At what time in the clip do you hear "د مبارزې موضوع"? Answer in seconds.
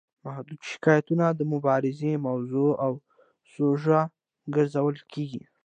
1.33-2.71